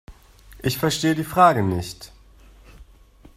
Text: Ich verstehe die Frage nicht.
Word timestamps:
Ich 0.63 0.79
verstehe 0.79 1.13
die 1.13 1.23
Frage 1.23 1.61
nicht. 1.61 2.11